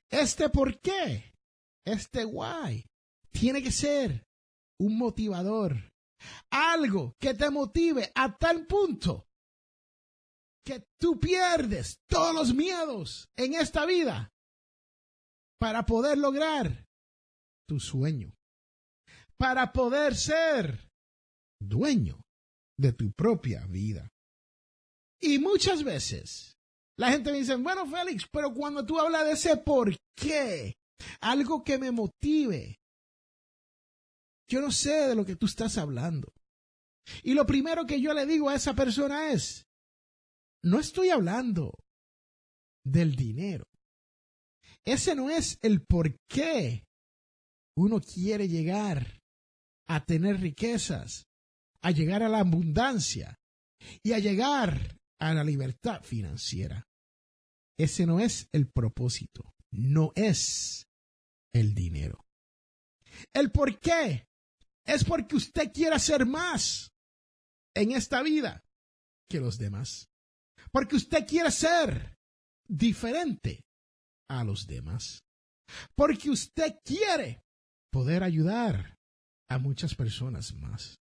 Este 0.10 0.50
porqué, 0.50 1.34
este 1.86 2.26
why, 2.26 2.86
tiene 3.32 3.62
que 3.62 3.72
ser 3.72 4.24
un 4.80 4.98
motivador. 4.98 5.92
Algo 6.52 7.16
que 7.20 7.34
te 7.34 7.50
motive 7.50 8.12
a 8.16 8.38
tal 8.38 8.68
punto 8.68 9.26
que 10.64 10.86
tú 11.00 11.20
pierdes 11.20 12.00
todos 12.08 12.36
los 12.36 12.54
miedos 12.54 13.28
en 13.36 13.56
esta 13.56 13.86
vida 13.86 14.32
para 15.60 15.86
poder 15.86 16.18
lograr 16.18 16.86
tu 17.68 17.80
sueño, 17.80 18.34
para 19.38 19.74
poder 19.74 20.16
ser 20.16 20.90
dueño 21.60 22.22
de 22.78 22.94
tu 22.94 23.12
propia 23.12 23.66
vida. 23.68 24.10
Y 25.20 25.40
muchas 25.40 25.84
veces 25.84 26.58
la 26.98 27.12
gente 27.12 27.32
me 27.32 27.40
dice, 27.40 27.56
bueno, 27.56 27.86
Félix, 27.88 28.28
pero 28.32 28.54
cuando 28.54 28.86
tú 28.86 29.00
hablas 29.00 29.26
de 29.26 29.32
ese 29.32 29.58
por 29.58 29.96
qué, 30.16 30.76
algo 31.22 31.64
que 31.64 31.78
me 31.78 31.92
motive, 31.92 32.80
yo 34.52 34.60
no 34.60 34.70
sé 34.70 35.08
de 35.08 35.16
lo 35.16 35.26
que 35.26 35.38
tú 35.38 35.46
estás 35.46 35.78
hablando. 35.78 36.34
Y 37.24 37.34
lo 37.34 37.46
primero 37.46 37.86
que 37.86 38.02
yo 38.02 38.14
le 38.14 38.26
digo 38.26 38.50
a 38.50 38.56
esa 38.56 38.74
persona 38.74 39.32
es, 39.32 39.66
no 40.62 40.80
estoy 40.80 41.10
hablando 41.10 41.74
del 42.86 43.16
dinero. 43.16 43.66
Ese 44.86 45.16
no 45.16 45.30
es 45.30 45.58
el 45.62 45.86
por 45.86 46.18
qué 46.28 46.84
uno 47.78 48.02
quiere 48.02 48.50
llegar 48.50 49.22
a 49.88 50.04
tener 50.04 50.42
riquezas, 50.42 51.28
a 51.82 51.92
llegar 51.92 52.22
a 52.22 52.30
la 52.30 52.40
abundancia 52.40 53.40
y 54.04 54.12
a 54.12 54.20
llegar 54.20 54.98
a 55.20 55.34
la 55.34 55.46
libertad 55.46 56.04
financiera. 56.04 56.88
Ese 57.80 58.06
no 58.06 58.20
es 58.20 58.50
el 58.52 58.70
propósito, 58.70 59.54
no 59.72 60.12
es 60.16 60.88
el 61.54 61.74
dinero. 61.74 62.26
El 63.34 63.52
por 63.52 63.80
qué 63.80 64.28
es 64.86 65.04
porque 65.04 65.36
usted 65.36 65.72
quiere 65.74 65.96
hacer 65.96 66.26
más 66.26 66.92
en 67.76 67.92
esta 67.92 68.22
vida 68.22 68.64
que 69.30 69.40
los 69.40 69.58
demás. 69.58 70.10
Porque 70.72 70.96
usted 70.96 71.26
quiere 71.28 71.52
ser 71.52 72.18
diferente 72.68 73.62
a 74.30 74.44
los 74.44 74.68
demás. 74.68 75.24
Porque 75.96 76.30
usted 76.30 76.76
quiere 76.84 77.42
poder 77.92 78.24
ayudar 78.24 78.98
a 79.50 79.58
muchas 79.58 79.96
personas 79.96 80.54
más. 80.54 80.98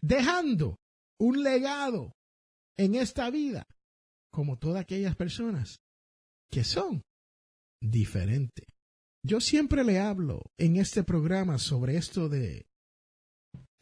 Dejando 0.00 0.76
un 1.18 1.42
legado 1.42 2.12
en 2.78 2.94
esta 2.94 3.30
vida 3.30 3.66
como 4.32 4.58
todas 4.58 4.82
aquellas 4.82 5.16
personas 5.16 5.80
que 6.50 6.64
son 6.64 7.02
diferentes. 7.80 8.66
Yo 9.24 9.40
siempre 9.40 9.84
le 9.84 9.98
hablo 10.00 10.42
en 10.58 10.76
este 10.76 11.04
programa 11.04 11.58
sobre 11.58 11.96
esto 11.96 12.28
de 12.28 12.66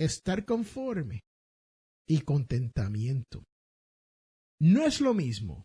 estar 0.01 0.47
conforme 0.47 1.21
y 2.09 2.23
contentamiento. 2.23 3.45
No 4.61 4.87
es 4.87 5.01
lo 5.01 5.15
mismo 5.15 5.65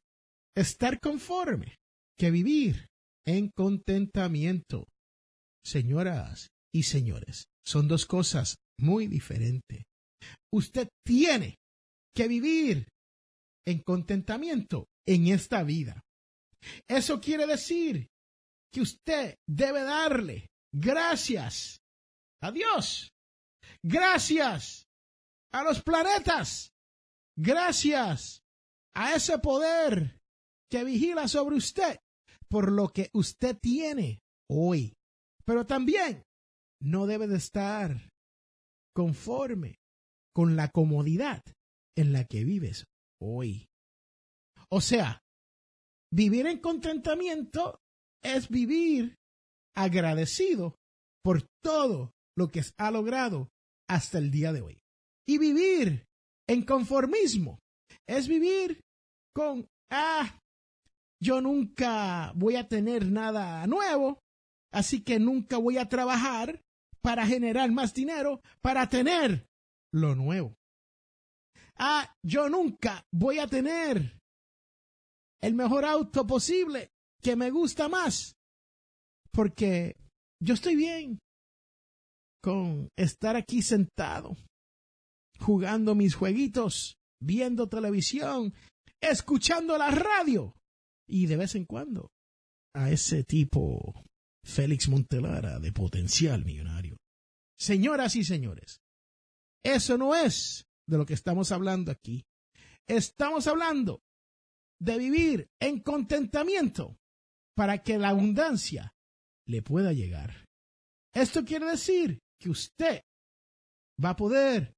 estar 0.56 1.00
conforme 1.00 1.78
que 2.18 2.32
vivir 2.32 2.88
en 3.26 3.50
contentamiento. 3.50 4.88
Señoras 5.64 6.50
y 6.74 6.84
señores, 6.84 7.46
son 7.66 7.88
dos 7.88 8.06
cosas 8.06 8.58
muy 8.78 9.08
diferentes. 9.08 9.84
Usted 10.54 10.90
tiene 11.06 11.56
que 12.14 12.28
vivir 12.28 12.88
en 13.66 13.80
contentamiento 13.80 14.88
en 15.08 15.28
esta 15.28 15.64
vida. 15.64 16.02
Eso 16.88 17.22
quiere 17.22 17.48
decir 17.48 18.08
que 18.72 18.82
usted 18.82 19.36
debe 19.48 19.82
darle 19.84 20.48
gracias 20.74 21.80
a 22.42 22.52
Dios, 22.52 23.10
gracias 23.86 24.88
a 25.54 25.64
los 25.64 25.82
planetas, 25.84 26.74
gracias 27.38 28.42
a 28.96 29.14
ese 29.16 29.38
poder 29.40 30.20
que 30.70 30.84
vigila 30.84 31.28
sobre 31.28 31.58
usted 31.58 32.00
por 32.50 32.72
lo 32.72 32.90
que 32.90 33.10
usted 33.14 33.58
tiene 33.62 34.22
hoy. 34.50 34.94
Pero 35.46 35.66
también 35.66 36.24
no 36.82 37.06
debe 37.06 37.28
de 37.28 37.38
estar 37.38 38.10
conforme 38.96 39.76
con 40.34 40.56
la 40.56 40.70
comodidad 40.70 41.44
en 41.96 42.12
la 42.12 42.26
que 42.26 42.44
vives 42.44 42.86
hoy. 43.22 43.68
O 44.70 44.82
sea, 44.82 45.22
vivir 46.12 46.48
en 46.48 46.60
contentamiento 46.60 47.80
es 48.24 48.50
vivir 48.50 49.16
agradecido 49.76 50.76
por 51.24 51.44
todo 51.64 52.12
lo 52.36 52.50
que 52.50 52.64
ha 52.78 52.92
logrado 52.92 53.50
hasta 53.88 54.18
el 54.18 54.32
día 54.32 54.52
de 54.54 54.62
hoy. 54.62 54.80
Y 55.28 55.38
vivir 55.38 56.06
en 56.48 56.64
conformismo 56.64 57.60
es 58.08 58.28
vivir 58.28 58.82
con, 59.34 59.68
ah, 59.92 60.40
yo 61.22 61.42
nunca 61.42 62.32
voy 62.36 62.56
a 62.56 62.68
tener 62.68 63.06
nada 63.08 63.66
nuevo, 63.68 64.20
así 64.72 65.04
que 65.04 65.20
nunca 65.20 65.58
voy 65.58 65.78
a 65.78 65.90
trabajar 65.90 66.62
para 67.02 67.26
generar 67.26 67.72
más 67.72 67.94
dinero, 67.94 68.42
para 68.62 68.88
tener 68.90 69.48
lo 69.92 70.16
nuevo. 70.16 70.56
Ah, 71.78 72.14
yo 72.24 72.50
nunca 72.50 73.04
voy 73.12 73.40
a 73.40 73.48
tener 73.48 74.20
el 75.42 75.54
mejor 75.54 75.86
auto 75.86 76.26
posible 76.26 76.90
que 77.22 77.36
me 77.36 77.50
gusta 77.50 77.90
más, 77.90 78.36
porque 79.32 79.96
yo 80.42 80.54
estoy 80.54 80.76
bien 80.76 81.20
con 82.46 82.92
estar 82.96 83.36
aquí 83.36 83.64
sentado, 83.64 84.38
jugando 85.40 85.96
mis 85.96 86.14
jueguitos, 86.14 87.00
viendo 87.20 87.68
televisión 87.68 88.54
escuchando 89.02 89.80
la 89.80 89.90
radio 89.90 90.56
y 91.10 91.26
de 91.26 91.38
vez 91.38 91.56
en 91.56 91.66
cuando 91.66 92.12
a 92.76 92.92
ese 92.92 93.24
tipo 93.24 94.04
Félix 94.46 94.88
Montelara 94.90 95.58
de 95.58 95.72
potencial 95.72 96.46
millonario. 96.46 96.98
Señoras 97.58 98.16
y 98.16 98.24
señores, 98.24 98.80
eso 99.64 99.98
no 99.98 100.14
es 100.14 100.68
de 100.88 101.00
lo 101.00 101.08
que 101.08 101.16
estamos 101.16 101.52
hablando 101.52 101.92
aquí. 101.92 102.26
Estamos 102.88 103.48
hablando 103.48 104.04
de 104.80 105.00
vivir 105.00 105.50
en 105.60 105.80
contentamiento 105.80 106.96
para 107.56 107.82
que 107.82 107.98
la 107.98 108.10
abundancia 108.10 108.94
le 109.48 109.64
pueda 109.64 109.94
llegar. 109.94 110.46
Esto 111.12 111.44
quiere 111.44 111.66
decir 111.66 112.20
que 112.40 112.50
usted 112.50 113.04
va 114.04 114.12
a 114.12 114.16
poder 114.16 114.76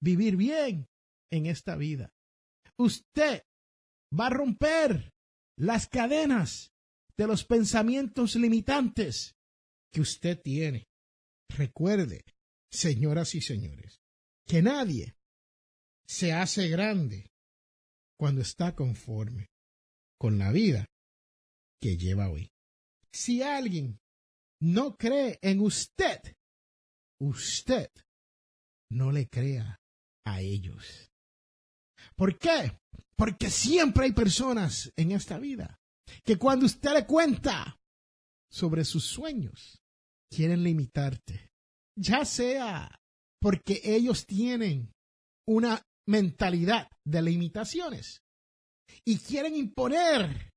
vivir 0.00 0.36
bien 0.36 0.88
en 1.30 1.46
esta 1.46 1.76
vida 1.76 2.12
usted 2.80 3.42
va 4.18 4.26
a 4.26 4.30
romper 4.30 5.12
las 5.56 5.88
cadenas 5.88 6.72
de 7.16 7.26
los 7.26 7.44
pensamientos 7.44 8.34
limitantes 8.36 9.36
que 9.92 10.00
usted 10.00 10.40
tiene. 10.40 10.88
Recuerde, 11.50 12.24
señoras 12.72 13.34
y 13.34 13.40
señores, 13.40 14.00
que 14.46 14.62
nadie 14.62 15.16
se 16.06 16.32
hace 16.32 16.68
grande 16.68 17.30
cuando 18.18 18.40
está 18.40 18.74
conforme 18.74 19.50
con 20.18 20.38
la 20.38 20.50
vida 20.52 20.86
que 21.80 21.96
lleva 21.96 22.30
hoy. 22.30 22.50
Si 23.12 23.42
alguien 23.42 24.00
no 24.60 24.96
cree 24.96 25.38
en 25.42 25.60
usted, 25.60 26.20
usted 27.20 27.90
no 28.90 29.12
le 29.12 29.28
crea 29.28 29.80
a 30.26 30.40
ellos. 30.40 31.10
¿Por 32.16 32.38
qué? 32.38 32.78
Porque 33.16 33.50
siempre 33.50 34.06
hay 34.06 34.12
personas 34.12 34.92
en 34.96 35.12
esta 35.12 35.38
vida 35.38 35.78
que 36.24 36.36
cuando 36.36 36.66
usted 36.66 36.92
le 36.92 37.06
cuenta 37.06 37.78
sobre 38.50 38.84
sus 38.84 39.04
sueños, 39.04 39.80
quieren 40.30 40.64
limitarte. 40.64 41.50
Ya 41.96 42.24
sea 42.24 43.00
porque 43.40 43.80
ellos 43.84 44.26
tienen 44.26 44.92
una 45.46 45.82
mentalidad 46.06 46.90
de 47.04 47.22
limitaciones 47.22 48.22
y 49.04 49.18
quieren 49.18 49.54
imponer 49.54 50.52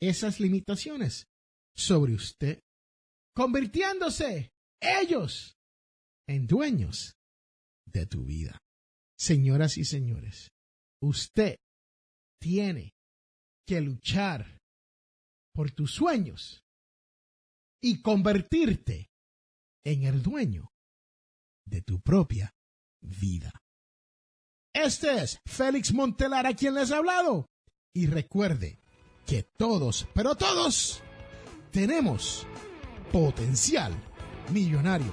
esas 0.00 0.40
limitaciones 0.40 1.26
sobre 1.76 2.14
usted, 2.14 2.60
convirtiéndose 3.34 4.52
ellos 4.80 5.56
en 6.30 6.46
dueños 6.46 7.16
de 7.86 8.06
tu 8.06 8.24
vida. 8.24 8.62
Señoras 9.18 9.76
y 9.76 9.84
señores, 9.84 10.52
usted 11.02 11.56
tiene 12.40 12.94
que 13.66 13.80
luchar 13.80 14.60
por 15.52 15.72
tus 15.72 15.92
sueños 15.92 16.62
y 17.82 18.00
convertirte 18.00 19.10
en 19.84 20.04
el 20.04 20.22
dueño 20.22 20.70
de 21.66 21.82
tu 21.82 22.00
propia 22.00 22.52
vida. 23.02 23.50
Este 24.72 25.22
es 25.22 25.40
Félix 25.46 25.92
Montelar 25.92 26.46
a 26.46 26.54
quien 26.54 26.74
les 26.74 26.92
ha 26.92 26.98
hablado. 26.98 27.46
Y 27.92 28.06
recuerde 28.06 28.78
que 29.26 29.42
todos, 29.42 30.06
pero 30.14 30.36
todos, 30.36 31.02
tenemos 31.72 32.46
potencial 33.10 33.92
millonario. 34.52 35.12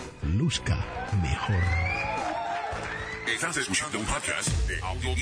luzca 0.23 0.77
mejor. 1.21 1.63
Estás 3.27 3.57
escuchando 3.57 3.99
un 3.99 4.05
podcast 4.05 4.49
de 4.67 4.79
Audio. 4.81 5.15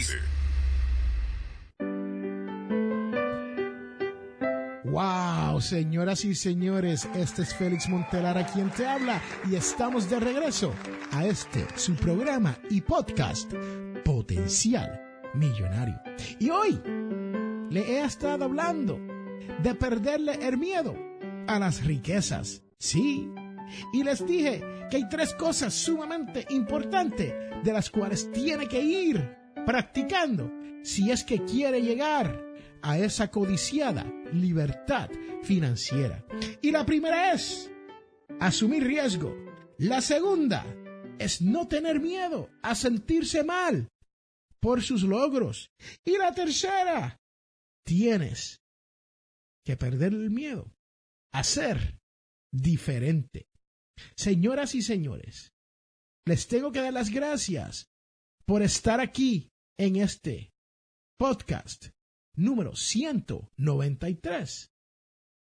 Wow, 4.86 5.62
señoras 5.62 6.26
y 6.26 6.34
señores, 6.36 7.08
este 7.16 7.44
es 7.44 7.56
Félix 7.56 7.88
Montelar 7.88 8.38
a 8.38 8.46
quien 8.46 8.70
te 8.72 8.88
habla 8.88 9.22
y 9.50 9.56
estamos 9.56 10.10
de 10.10 10.20
regreso 10.20 10.74
a 11.12 11.26
este 11.26 11.66
su 11.76 11.96
programa 11.96 12.58
y 12.70 12.82
podcast 12.82 13.54
Potencial 14.04 15.00
Millonario. 15.36 16.02
Y 16.40 16.50
hoy 16.50 16.82
le 17.70 17.82
he 17.82 18.04
estado 18.04 18.46
hablando 18.46 19.00
de 19.62 19.76
perderle 19.76 20.46
el 20.46 20.58
miedo 20.58 20.96
a 21.48 21.60
las 21.60 21.84
riquezas. 21.86 22.64
Sí, 22.80 23.30
y 23.94 24.04
les 24.04 24.26
dije 24.26 24.62
que 24.90 24.98
hay 24.98 25.10
tres 25.10 25.34
cosas 25.34 25.74
sumamente 25.74 26.46
importantes 26.50 27.34
de 27.64 27.74
las 27.74 27.90
cuales 27.90 28.32
tiene 28.32 28.68
que 28.68 28.82
ir 28.82 29.38
practicando 29.66 30.52
si 30.84 31.12
es 31.12 31.24
que 31.24 31.44
quiere 31.44 31.82
llegar 31.82 32.46
a 32.82 32.98
esa 32.98 33.30
codiciada 33.30 34.06
libertad 34.34 35.10
financiera. 35.44 36.26
Y 36.62 36.72
la 36.72 36.86
primera 36.86 37.34
es 37.34 37.72
asumir 38.40 38.84
riesgo. 38.84 39.36
La 39.78 40.02
segunda 40.02 40.66
es 41.20 41.42
no 41.42 41.68
tener 41.68 42.00
miedo 42.00 42.50
a 42.62 42.76
sentirse 42.76 43.44
mal 43.44 43.90
por 44.60 44.82
sus 44.82 45.04
logros. 45.04 45.72
Y 46.04 46.18
la 46.18 46.34
tercera, 46.34 47.20
tienes 47.86 48.62
que 49.66 49.78
perder 49.78 50.14
el 50.14 50.30
miedo 50.30 50.72
a 51.32 51.44
ser 51.44 52.00
diferente. 52.52 53.49
Señoras 54.16 54.76
y 54.76 54.82
señores, 54.82 55.54
les 56.26 56.48
tengo 56.48 56.72
que 56.72 56.82
dar 56.82 56.94
las 56.94 57.10
gracias 57.10 57.90
por 58.46 58.62
estar 58.62 59.00
aquí 59.00 59.52
en 59.78 59.96
este 59.98 60.52
podcast 61.18 61.88
número 62.36 62.76
193, 62.76 64.72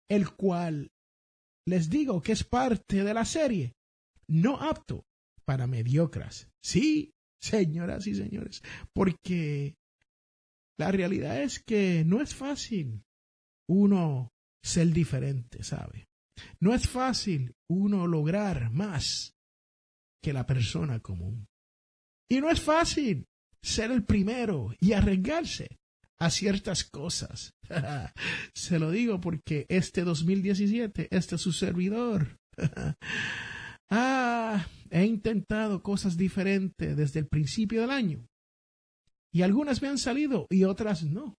el 0.09 0.35
cual 0.35 0.91
les 1.65 1.89
digo 1.89 2.21
que 2.21 2.33
es 2.33 2.43
parte 2.43 3.03
de 3.03 3.13
la 3.13 3.25
serie 3.25 3.75
No 4.27 4.57
apto 4.61 5.05
para 5.45 5.67
mediocras. 5.67 6.49
Sí, 6.61 7.13
señoras 7.41 8.05
y 8.07 8.15
señores, 8.15 8.61
porque 8.93 9.77
la 10.77 10.91
realidad 10.91 11.41
es 11.41 11.63
que 11.63 12.03
no 12.05 12.21
es 12.21 12.35
fácil 12.35 13.03
uno 13.67 14.33
ser 14.63 14.87
diferente, 14.91 15.63
¿sabe? 15.63 16.08
No 16.59 16.73
es 16.73 16.87
fácil 16.87 17.53
uno 17.69 18.07
lograr 18.07 18.71
más 18.71 19.35
que 20.21 20.33
la 20.33 20.45
persona 20.45 20.99
común. 20.99 21.47
Y 22.29 22.41
no 22.41 22.49
es 22.49 22.61
fácil 22.61 23.25
ser 23.61 23.91
el 23.91 24.03
primero 24.03 24.73
y 24.79 24.93
arriesgarse 24.93 25.79
a 26.19 26.29
ciertas 26.29 26.83
cosas. 26.83 27.53
Se 28.53 28.77
lo 28.79 28.91
digo 28.91 29.19
porque 29.19 29.65
este 29.69 30.03
2017, 30.03 31.07
este 31.11 31.35
es 31.35 31.41
su 31.41 31.53
servidor. 31.53 32.37
ah, 33.89 34.65
he 34.89 35.05
intentado 35.05 35.81
cosas 35.81 36.17
diferentes 36.17 36.95
desde 36.95 37.19
el 37.21 37.27
principio 37.27 37.81
del 37.81 37.91
año. 37.91 38.27
Y 39.31 39.43
algunas 39.43 39.81
me 39.81 39.87
han 39.87 39.97
salido 39.97 40.47
y 40.49 40.63
otras 40.63 41.03
no. 41.03 41.35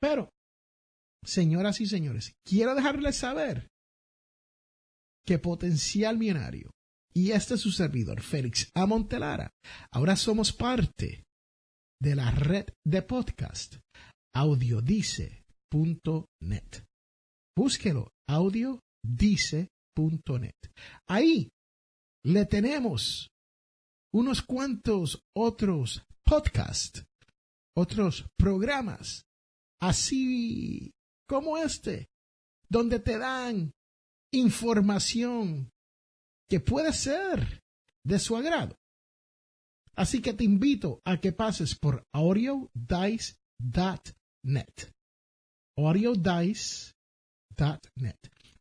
Pero, 0.00 0.30
señoras 1.24 1.80
y 1.80 1.86
señores, 1.86 2.34
quiero 2.44 2.74
dejarles 2.74 3.16
saber 3.16 3.68
que 5.26 5.38
Potencial 5.38 6.16
Millonario 6.18 6.70
y 7.16 7.32
este 7.32 7.54
es 7.54 7.62
su 7.62 7.72
servidor, 7.72 8.20
Félix 8.22 8.70
Amontelara, 8.74 9.50
ahora 9.90 10.16
somos 10.16 10.52
parte 10.52 11.24
de 11.98 12.14
la 12.14 12.30
red 12.30 12.66
de 12.84 13.00
podcast 13.00 13.76
audiodice.net. 14.34 15.44
Búsquelo, 17.56 18.12
audiodice.net. 18.28 18.82
Ahí 21.08 21.48
le 22.22 22.44
tenemos 22.44 23.30
unos 24.12 24.42
cuantos 24.42 25.22
otros 25.34 26.04
podcasts, 26.22 27.06
otros 27.74 28.26
programas, 28.36 29.24
así 29.80 30.92
como 31.26 31.56
este, 31.56 32.08
donde 32.68 33.00
te 33.00 33.16
dan 33.16 33.72
información 34.36 35.70
que 36.48 36.60
puede 36.60 36.92
ser 36.92 37.62
de 38.04 38.18
su 38.18 38.36
agrado. 38.36 38.76
Así 39.94 40.20
que 40.20 40.34
te 40.34 40.44
invito 40.44 41.00
a 41.04 41.18
que 41.20 41.32
pases 41.32 41.74
por 41.74 42.06
audiodice.net. 42.12 43.32
audiodice.net 45.76 46.94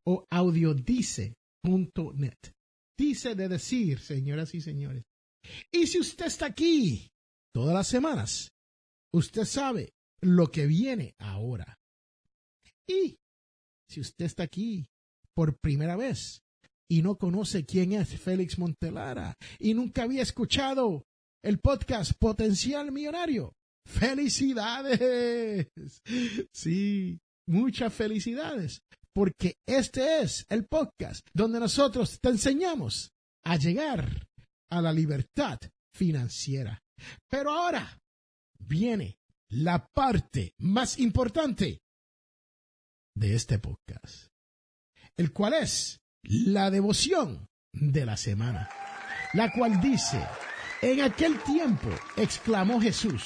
o 0.05 0.25
audiodice.net. 0.29 1.35
Dice 2.97 3.35
de 3.35 3.49
decir, 3.49 3.99
señoras 3.99 4.55
y 4.55 4.61
señores. 4.61 5.03
Y 5.71 5.87
si 5.87 5.99
usted 5.99 6.27
está 6.27 6.45
aquí 6.47 7.09
todas 7.53 7.73
las 7.73 7.87
semanas, 7.87 8.53
usted 9.13 9.43
sabe 9.43 9.93
lo 10.21 10.49
que 10.49 10.65
viene 10.65 11.15
ahora. 11.19 11.77
Y 12.87 13.17
si 13.89 13.99
usted 13.99 14.25
está 14.25 14.43
aquí 14.43 14.87
por 15.35 15.57
primera 15.57 15.95
vez 15.95 16.41
y 16.89 17.01
no 17.01 17.17
conoce 17.17 17.65
quién 17.65 17.93
es 17.93 18.19
Félix 18.19 18.57
Montelara 18.57 19.35
y 19.59 19.73
nunca 19.73 20.03
había 20.03 20.21
escuchado 20.21 21.05
el 21.43 21.59
podcast 21.59 22.13
Potencial 22.17 22.91
Millonario. 22.91 23.53
¡Felicidades! 23.85 25.67
Sí, 26.51 27.19
muchas 27.47 27.93
felicidades, 27.93 28.81
porque 29.13 29.57
este 29.67 30.21
es 30.21 30.45
el 30.49 30.65
podcast 30.65 31.27
donde 31.33 31.59
nosotros 31.59 32.19
te 32.19 32.29
enseñamos 32.29 33.11
a 33.43 33.57
llegar 33.57 34.27
a 34.71 34.81
la 34.81 34.91
libertad 34.91 35.59
financiera. 35.93 36.81
Pero 37.29 37.51
ahora 37.51 37.99
viene 38.59 39.17
la 39.49 39.87
parte 39.87 40.53
más 40.57 40.97
importante 40.97 41.81
de 43.15 43.35
este 43.35 43.59
podcast, 43.59 44.29
el 45.17 45.31
cual 45.31 45.53
es 45.53 45.99
la 46.23 46.69
devoción 46.71 47.47
de 47.73 48.05
la 48.05 48.17
semana, 48.17 48.69
la 49.33 49.51
cual 49.51 49.79
dice, 49.81 50.21
en 50.81 51.01
aquel 51.01 51.41
tiempo 51.43 51.89
exclamó 52.17 52.81
Jesús, 52.81 53.23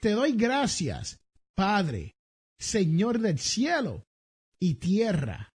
te 0.00 0.10
doy 0.10 0.32
gracias, 0.32 1.20
Padre, 1.54 2.14
Señor 2.58 3.20
del 3.20 3.38
cielo 3.38 4.04
y 4.60 4.74
tierra, 4.74 5.52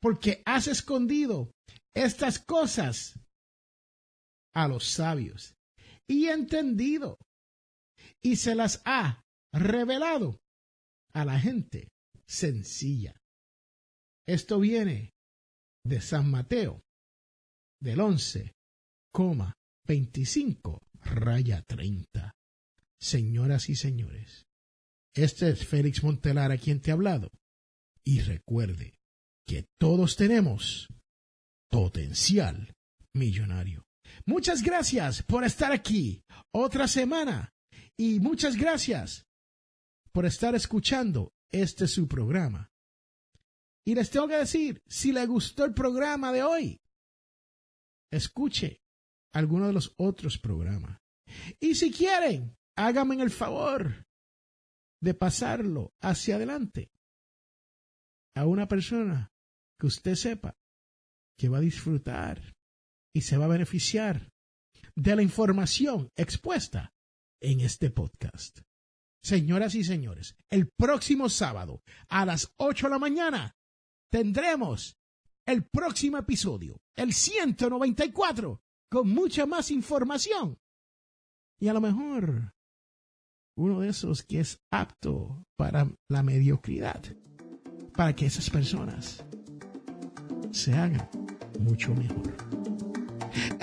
porque 0.00 0.42
has 0.44 0.68
escondido 0.68 1.50
estas 1.94 2.38
cosas 2.38 3.18
a 4.54 4.68
los 4.68 4.86
sabios 4.88 5.54
y 6.08 6.26
entendido 6.26 7.18
y 8.22 8.36
se 8.36 8.54
las 8.54 8.82
ha 8.84 9.22
revelado 9.52 10.40
a 11.12 11.24
la 11.24 11.38
gente 11.38 11.88
sencilla. 12.26 13.14
Esto 14.26 14.58
viene 14.58 15.12
de 15.84 16.00
San 16.00 16.30
Mateo, 16.30 16.82
del 17.80 17.98
11,25 17.98 20.80
raya 21.02 21.60
30. 21.62 22.34
Señoras 22.98 23.68
y 23.68 23.76
señores, 23.76 24.46
este 25.14 25.50
es 25.50 25.66
Félix 25.66 26.02
Montelar 26.02 26.50
a 26.52 26.58
quien 26.58 26.80
te 26.80 26.90
ha 26.90 26.94
hablado. 26.94 27.30
Y 28.02 28.20
recuerde 28.20 28.94
que 29.46 29.66
todos 29.78 30.16
tenemos 30.16 30.88
potencial 31.70 32.74
millonario. 33.12 33.84
Muchas 34.26 34.62
gracias 34.62 35.22
por 35.22 35.44
estar 35.44 35.70
aquí 35.72 36.24
otra 36.50 36.88
semana 36.88 37.52
y 37.98 38.20
muchas 38.20 38.56
gracias 38.56 39.26
por 40.12 40.24
estar 40.24 40.54
escuchando 40.54 41.34
este 41.50 41.88
su 41.88 42.08
programa. 42.08 42.70
Y 43.86 43.94
les 43.94 44.10
tengo 44.10 44.28
que 44.28 44.36
decir, 44.36 44.82
si 44.86 45.12
le 45.12 45.26
gustó 45.26 45.64
el 45.64 45.74
programa 45.74 46.32
de 46.32 46.42
hoy, 46.42 46.80
escuche 48.10 48.80
alguno 49.32 49.66
de 49.66 49.72
los 49.74 49.94
otros 49.98 50.38
programas. 50.38 51.00
Y 51.60 51.74
si 51.74 51.90
quieren, 51.90 52.56
háganme 52.76 53.22
el 53.22 53.30
favor 53.30 54.06
de 55.02 55.14
pasarlo 55.14 55.92
hacia 56.00 56.36
adelante 56.36 56.90
a 58.34 58.46
una 58.46 58.66
persona 58.68 59.32
que 59.78 59.86
usted 59.86 60.14
sepa 60.14 60.56
que 61.36 61.48
va 61.48 61.58
a 61.58 61.62
disfrutar 61.62 62.54
y 63.12 63.22
se 63.22 63.36
va 63.36 63.44
a 63.44 63.48
beneficiar 63.48 64.32
de 64.96 65.16
la 65.16 65.22
información 65.22 66.08
expuesta 66.16 66.94
en 67.40 67.60
este 67.60 67.90
podcast. 67.90 68.60
Señoras 69.22 69.74
y 69.74 69.84
señores, 69.84 70.36
el 70.50 70.68
próximo 70.68 71.28
sábado 71.28 71.82
a 72.08 72.24
las 72.24 72.52
8 72.56 72.86
de 72.86 72.90
la 72.90 72.98
mañana 72.98 73.56
tendremos 74.14 74.96
el 75.44 75.64
próximo 75.64 76.18
episodio, 76.18 76.80
el 76.94 77.12
194, 77.12 78.62
con 78.88 79.08
mucha 79.08 79.44
más 79.44 79.72
información. 79.72 80.56
Y 81.58 81.66
a 81.66 81.72
lo 81.72 81.80
mejor 81.80 82.54
uno 83.56 83.80
de 83.80 83.88
esos 83.88 84.22
que 84.22 84.38
es 84.38 84.60
apto 84.70 85.44
para 85.56 85.90
la 86.08 86.22
mediocridad, 86.22 87.02
para 87.96 88.14
que 88.14 88.26
esas 88.26 88.48
personas 88.50 89.24
se 90.52 90.72
hagan 90.74 91.10
mucho 91.58 91.92
mejor. 91.92 92.36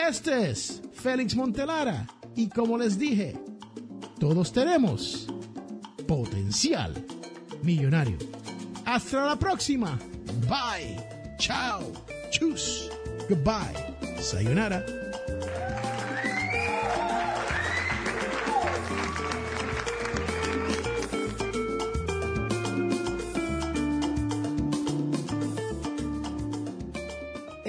Este 0.05 0.49
es 0.49 0.81
Félix 0.91 1.33
Montelara 1.33 2.05
y 2.35 2.49
como 2.49 2.77
les 2.77 2.99
dije, 2.99 3.41
todos 4.19 4.51
tenemos 4.51 5.27
potencial 6.05 7.05
millonario. 7.63 8.17
Hasta 8.83 9.25
la 9.25 9.39
próxima. 9.39 9.97
Bye. 10.47 10.97
Chao. 11.39 11.91
Chus. 12.31 12.89
Goodbye. 13.27 13.93
Sayonara. 14.19 15.00